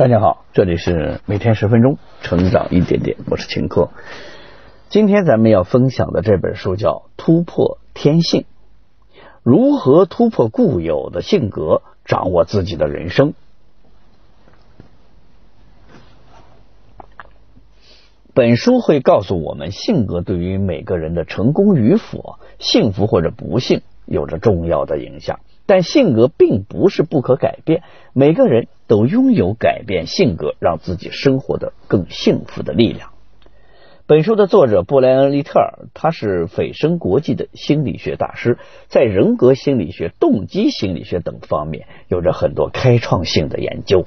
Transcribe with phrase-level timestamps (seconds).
[0.00, 3.90] 大家好，这里是每天十分钟，成长一点点，我是秦科。
[4.88, 8.40] 今天咱们要分享的这本书叫《突破天性》，
[9.42, 13.34] 如何突破固有的性格，掌握自己的人生。
[18.32, 25.40] 本书会告诉我们，性格对于每个人的成功与否、幸福或者不幸有着重要的影响。
[25.66, 27.82] 但性格并不是不可改变，
[28.12, 33.10] 每个人都拥有改变性格、让自己生活的更幸福的力量。
[34.06, 44.06] 本书的作者布莱恩·利特尔，他是斐生国际的心理学大师，在人格心理学、动机心理学等方面有着很多开创性的研究。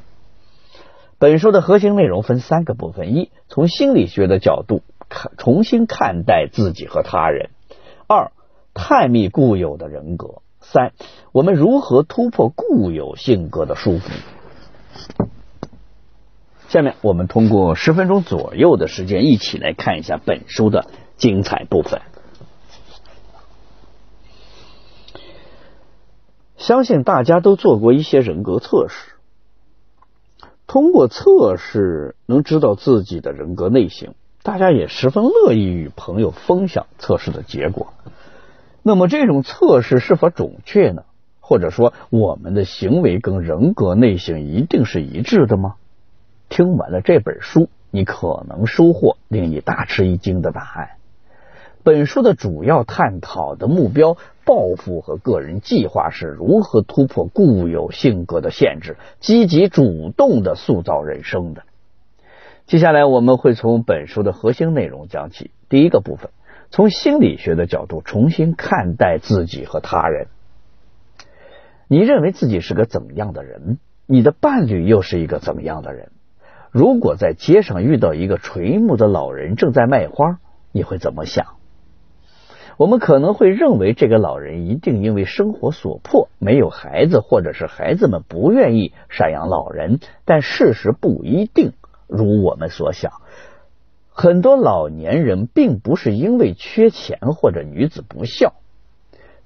[1.20, 7.52] 本书的核心内容分三个部分：一、从心理学的角度看，重新看待自己和他人；
[8.06, 8.34] 二、
[8.74, 10.42] 探秘固有的人格。
[10.64, 10.94] 三，
[11.32, 14.10] 我们如何突破固有性格的束缚？
[16.70, 22.02] 下面我们通过十分钟左右的时间，一起来看一下本书的精彩部分。
[26.58, 29.16] 相信大家都做过一些人格测试，
[30.66, 37.94] 通过测试能知道自己的人格类型，大家也十分乐意与朋友分享测试的结果。
[38.86, 41.04] 那么这种测试是否准确呢？
[41.40, 45.76] 或者说，我们的行为跟人格类型一定是一致的吗？
[46.50, 50.90] 听完了这本书，你可能收获令你大吃一惊的答案。
[51.84, 61.64] 本书的主要探讨的目标、抱负和个人计划是如何突破固有性格的限制，积极主动的塑造人生的。
[62.68, 65.52] 接下来我们会从本书的核心内容讲起。
[65.70, 66.32] 第一个部分。
[66.74, 70.26] 从心理学的角度重新看待自己和他人，
[71.88, 73.78] 你认为自己是个怎样的人？
[74.08, 76.10] 你的伴侣又是一个怎么样的人？
[76.72, 80.40] 如果在街上遇到一个垂暮的老人正在卖花，
[80.72, 81.46] 你会怎么想？
[82.78, 91.74] 我们可能会认为这个老人一定因为生活所迫没有孩子，或者是孩子们不愿意赡养老人，但事实不一定
[92.08, 93.12] 如我们所想。
[94.16, 98.54] 很多老年人并不是因为缺钱或者女子不孝，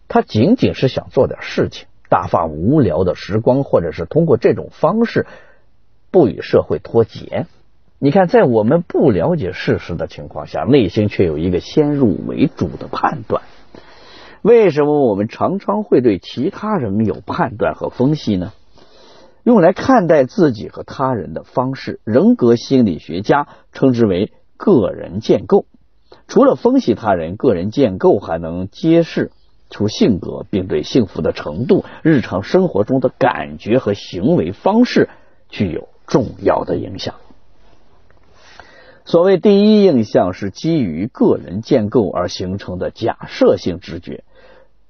[0.10, 5.26] 他仅仅是想做点事情，打发无聊的时光，或者是通过这种方式
[6.12, 7.46] 不与社会脱节。
[7.98, 13.44] 你看，在我们不了解事实的情况下，内心却有一个先入为主的判断。
[14.42, 18.52] 为什么我们常常会对其他人有判断和分析呢？
[19.44, 24.34] 用来看待自己和他人的方式，人格心理学家称之为。
[24.58, 25.66] 个人建构，
[26.28, 29.32] 除了分析他人，个人建构还能揭示
[29.70, 35.10] 出性格，并对幸福的程度、日常生活中的感觉和行为方式
[35.50, 37.16] 具有重要的影响。
[39.06, 44.26] 所谓第一印象是基于个人建构而形成的假设性直觉，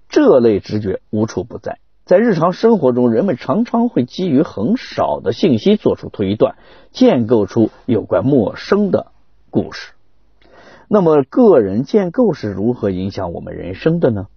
[0.09, 1.77] 这类直觉无处不在。
[2.05, 6.55] 在日常生活中，人们常常会基于很少的信息做出推断，
[6.91, 9.11] 建构出有关陌生的。
[9.49, 9.93] 故事，
[10.87, 14.27] 那么个人建构是如何影响我们人生的呢？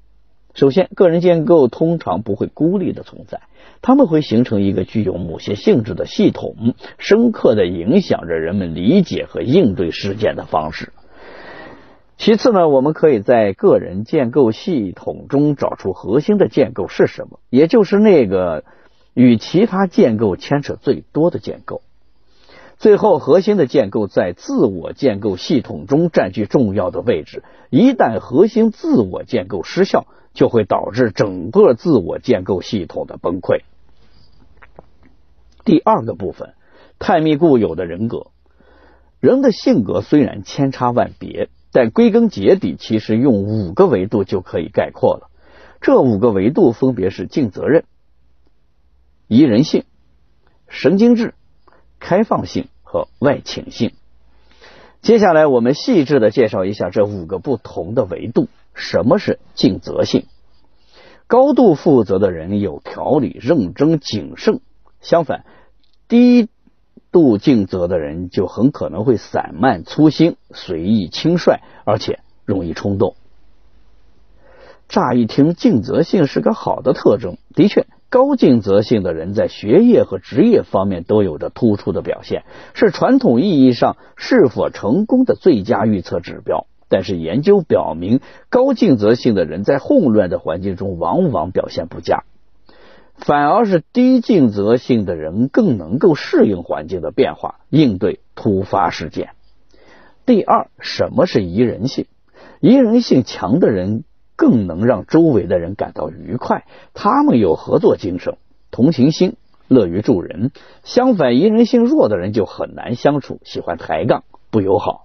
[0.53, 3.43] 首先，个人建构通常不会孤立的存在，
[3.83, 10.93] 他们会形成一个具有某些性质的系统，深刻的影响着人们理解和应对事件的方式。
[12.17, 18.65] 其次呢，我们可以在个人建构系统中找出核心的建构是什么，也就是那个
[19.15, 21.81] 与其他建构牵扯最多的建构。
[22.81, 27.45] 最后，核心的建构在自我建构系统中占据重要的位置。
[27.69, 33.65] 一旦核心自我建构失效，就会导致整个自我建构系统的崩溃。
[35.63, 36.55] 第二个部分，
[36.99, 38.29] 探秘固有的人格。
[39.21, 45.29] 人的性格虽然千差万别，但归根结底，其实用五个维度就可以概括了。
[45.83, 47.85] 这五个维度分别是：尽责任、
[49.29, 49.85] 宜人性、
[50.67, 51.35] 神经质。
[52.03, 53.93] 开放性和外倾性。
[55.01, 58.49] 接下来，我们细致的介绍一下这五个不同的维度。
[58.75, 60.25] 什么是尽责性？
[61.29, 64.57] 高度负责的人有条理、认真、谨慎；
[65.01, 65.45] 相反，
[66.09, 66.49] 低
[67.13, 73.15] 度尽责的人就很可能会散漫、粗心、随意、轻率，而且容易冲动。
[74.91, 77.87] 乍一听，尽责性是个好的特征，的确。
[78.09, 82.43] 高尽责性的人在学业和职业方面都有着突出的表现，
[82.75, 86.67] 是传统意义上是否成功的最佳预测指标。
[86.89, 92.25] 但是研究表明，高尽责性的人在混乱的环境中往往表现不佳。
[93.15, 99.31] 反而是低尽责性的人更能够适应环境的变化，应对突发事件。
[100.27, 102.07] 第二，什么是宜人性？
[102.59, 104.03] 宜人性强的人
[104.41, 106.65] 更能让周围的人感到愉快，
[106.95, 108.39] 他们有合作精神、
[108.71, 109.37] 同情心，
[109.69, 110.51] 乐于助人。
[110.83, 115.05] 相反，宜人性弱的人就很难相处，喜欢抬杠，不友好。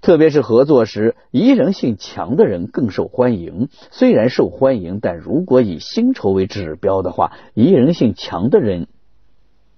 [0.00, 3.68] 特别是合作时，宜人性强的人更受欢迎。
[3.92, 8.88] 虽然受欢迎，但如果以薪酬为指标的话，宜人性强的人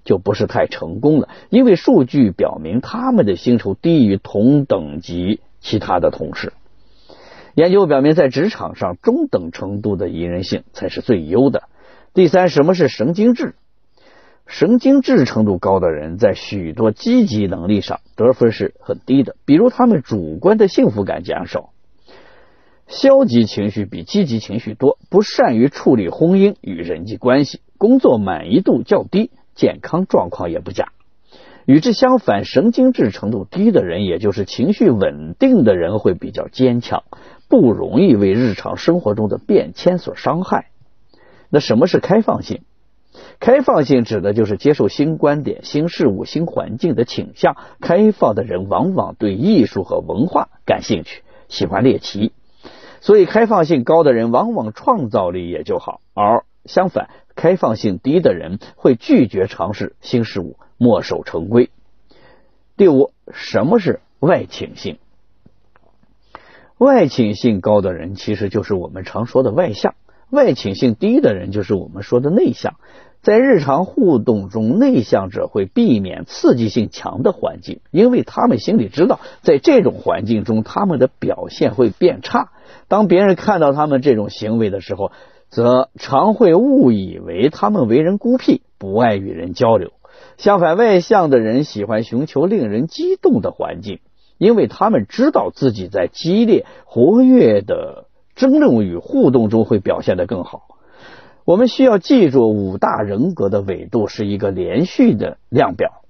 [0.02, 1.28] 就不是太成功了。
[1.50, 6.54] 因为数据表明，他们的薪酬低于同等级其他的同事。
[7.58, 11.64] 研究表明，在职场上，中等程度的宜人性才是最优的。
[12.14, 13.56] 第三，什么是神经质？
[14.46, 19.34] 神经质程度高的人，在许多积极能力上得分是很低的。
[19.44, 21.70] 比如，他们主观的幸福感减少，
[22.86, 30.92] 消极情绪比积极情绪多，不善于处理婚姻与人际关系，工作满意度较低，健康状况也不佳。
[31.68, 37.04] 与之相反，神经质程度低的人，也就是情绪稳定的人，会比较坚强，
[37.46, 40.70] 不容易为日常生活中的变迁所伤害。
[41.50, 42.62] 那什么是开放性？
[43.38, 47.54] 开放性指的就是接受新观点、新事物、新环境的倾向。
[47.82, 52.32] 开放的人往往对艺术和文化感兴趣，喜欢猎奇，
[53.02, 56.00] 所以开放性高的人往往创造力也就好。
[56.14, 61.70] 而相反，开放性低的人会拒绝尝试新事物，墨守成规。
[62.76, 64.98] 第五，什么是外倾性？
[66.78, 69.94] 外倾性高的人其实就是我们常说的外向，
[70.30, 72.76] 外倾性低的人就是我们说的内向。
[73.20, 82.50] 在日常互动中，内向者会避免刺激性强的环境，因为他们心里知道，在这种环境中，他们的表现会变差。
[82.86, 85.10] 当别人看到他们这种行为的时候，
[85.48, 89.90] 则常会误以为他们为人孤僻，不爱与人交流。
[90.38, 93.98] 相反，外向的人喜欢寻求令人激动的环境，
[94.38, 98.06] 因为他们知道自己在激烈、活跃的
[98.36, 100.62] 争论与互动中会表现得更好。
[101.44, 106.02] 我们需要记住，五大人格的维度是一个连续的量表，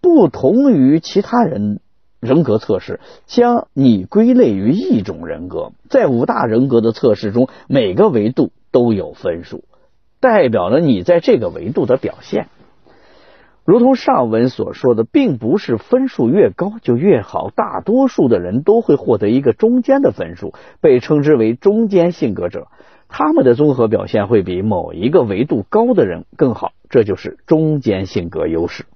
[0.00, 1.78] 不同于其他人
[2.18, 5.70] 人格测试，将你归类于一种人格。
[5.88, 9.62] 在五大人格的测试中，每个维度都有分数，
[10.18, 12.48] 代表了你在这个维度的表现。
[13.64, 22.68] 如同上文所说的，并不是分数越高就越好，大多数的人都会获得一个中间的分数，被称之为中间性格者。
[23.08, 28.86] 他们的综合表现会比某一个维度高的人更好，这就是中间性格优势。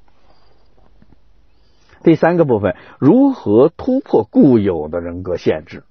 [2.02, 5.82] 第三个部分，如何突破固有的人格限制？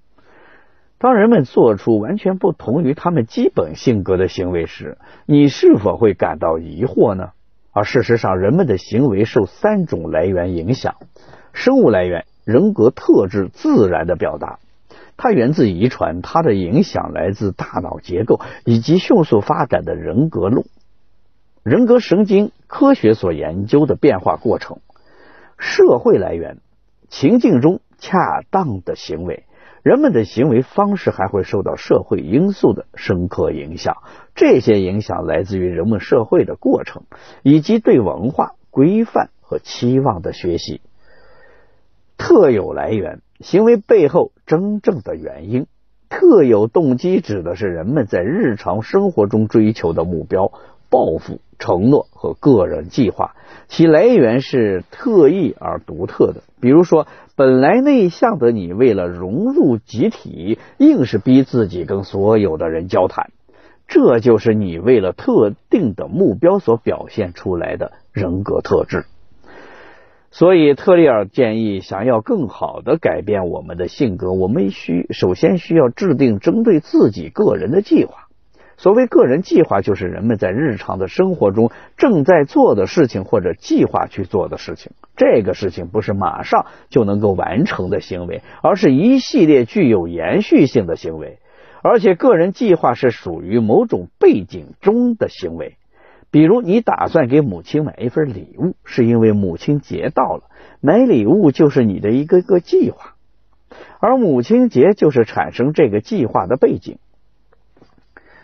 [0.99, 7.31] 当人们做出完全不同于他们基本性格的行为时，你是否会感到疑惑呢？
[7.73, 10.95] 而事实上，人们的行为受三种来源影响：
[11.53, 14.59] 生物来源、人格特质、自然的表达。
[15.17, 20.65] 它源自遗传，它的影响来自大脑结构以及迅速发展的人格路、
[21.63, 24.77] 人格神经科学所研究的变化过程。
[25.57, 26.57] 社会来源，
[27.09, 29.45] 情境中恰当的行为，
[29.81, 33.97] 人们的行为方式还会受到社会因素的深刻影响。
[34.35, 37.03] 这些影响来自于人们社会的过程，
[37.43, 40.81] 以及对文化规范和期望的学习。
[42.17, 43.21] 特有来源。
[43.39, 45.65] 行为背后真正的原因，
[46.07, 50.53] 特有动机指的是人们在日常生活中追求的目标、
[50.89, 53.35] 抱负、承诺和个人计划，
[53.67, 56.43] 其来源是特异而独特的。
[56.61, 63.31] 比如说，本来内向的你，为了融入集体，硬是逼自己跟所有的人交谈，
[63.93, 69.05] 这就是你为了特定的目标所表现出来的人格特质。
[70.31, 78.29] 所以，特里尔建议，想要更好的改变我们的性格，我们需首先需要制定针对自己个人的计划。
[78.77, 84.91] 所谓个人计划，就是人们在日常的生活中正在做的事情，或者计划去做的事情。
[85.15, 91.37] 这个事情不是马上就能够完成的行为，而是一系列具有延续性的行为。
[91.83, 95.75] 而且，个人计划是属于某种背景中的行为。
[96.31, 100.43] 比如，你打算给母亲买一份礼物，是因为母亲节到了，
[100.79, 103.15] 买礼物就是你的一个个计划，
[103.99, 106.97] 而母亲节就是产生这个计划的背景。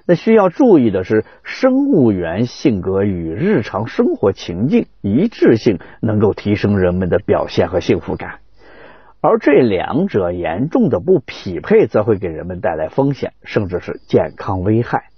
[0.05, 8.39] 那需要注意的是，生物源性格与日常生活情境一致性能够提升人们的表现和幸福感，
[9.22, 15.10] 而这两者严重的不匹配，则会给人们带来风险，甚至是健康危害。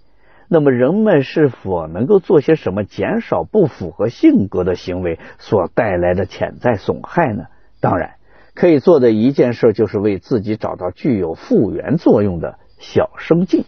[0.49, 7.45] 那么人们是否能够做些什么减少不符合性格的行为所带来的潜在损害呢？
[7.79, 8.15] 当然，
[8.55, 13.65] 可以做的一件事就是为自己找到具有复原作用的小生境。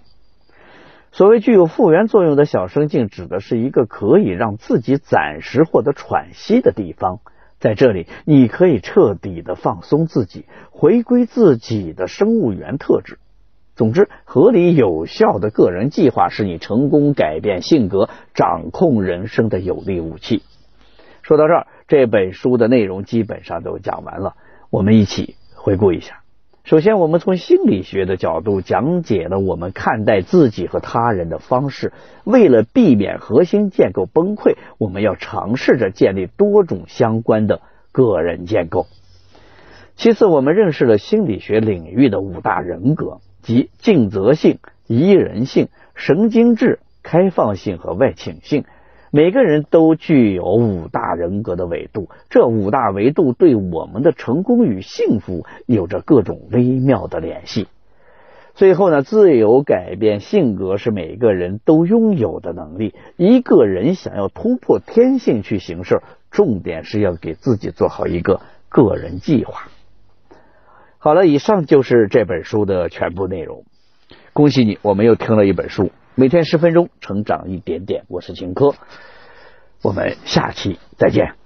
[1.12, 7.20] 所谓具有复原作用的小生境，指的是一个可以让自己暂时获得喘息的地方。
[7.64, 13.20] 在这里，你可以彻底的放松自己，回归自己的生物源特质。
[13.74, 20.44] 总之，合理有效的个人计划是你成功改变性格、掌控人生的有力武器。
[21.22, 24.36] 说到这儿，这本书的内容基本上都讲完了，
[24.70, 26.23] 我们一起回顾一下。
[26.64, 31.92] 首先，我们从心理学的角度讲解了我们看待自己和他人的方式。
[32.24, 37.60] 为了避免核心建构崩溃，我们要尝试着建立多种相关的
[37.92, 38.88] 个人建构。
[39.98, 48.64] 其次，我们认识了心理学领域的五大人格，即尽责性、宜人性、神经质、开放性和外倾性。
[49.16, 57.68] 每个人都具有五大人格的维度，这五大维度对我们的成功与幸福有着各种微妙的联系。
[58.56, 62.96] 最后呢，自由改变性格是每个人都拥有的能力。
[63.16, 66.02] 一个人想要突破天性去行事，
[66.32, 69.68] 重点是要给自己做好一个个人计划。
[70.98, 73.64] 好了，以上就是这本书的全部内容。
[74.34, 75.92] 恭喜你，我们又听了一本书。
[76.16, 78.04] 每天十分钟，成长一点点。
[78.08, 78.76] 我是秦科，
[79.82, 81.43] 我们下期再见。